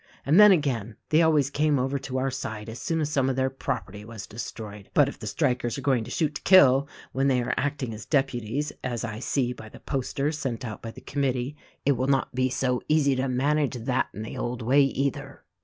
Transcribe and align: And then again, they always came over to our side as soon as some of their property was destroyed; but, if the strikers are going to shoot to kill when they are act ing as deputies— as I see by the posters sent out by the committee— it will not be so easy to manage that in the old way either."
And 0.25 0.39
then 0.39 0.51
again, 0.51 0.95
they 1.09 1.21
always 1.21 1.51
came 1.51 1.77
over 1.77 1.99
to 1.99 2.17
our 2.17 2.31
side 2.31 2.69
as 2.69 2.81
soon 2.81 3.01
as 3.01 3.11
some 3.11 3.29
of 3.29 3.35
their 3.35 3.51
property 3.51 4.03
was 4.03 4.25
destroyed; 4.25 4.89
but, 4.95 5.07
if 5.07 5.19
the 5.19 5.27
strikers 5.27 5.77
are 5.77 5.83
going 5.83 6.03
to 6.05 6.09
shoot 6.09 6.33
to 6.33 6.41
kill 6.41 6.87
when 7.11 7.27
they 7.27 7.39
are 7.39 7.53
act 7.55 7.83
ing 7.83 7.93
as 7.93 8.07
deputies— 8.07 8.71
as 8.93 9.03
I 9.05 9.19
see 9.19 9.53
by 9.53 9.69
the 9.69 9.79
posters 9.79 10.39
sent 10.39 10.65
out 10.65 10.81
by 10.81 10.89
the 10.89 11.01
committee— 11.01 11.55
it 11.85 11.91
will 11.91 12.07
not 12.07 12.33
be 12.33 12.49
so 12.49 12.81
easy 12.87 13.15
to 13.17 13.27
manage 13.27 13.75
that 13.75 14.07
in 14.11 14.23
the 14.23 14.37
old 14.39 14.63
way 14.63 14.81
either." 14.85 15.43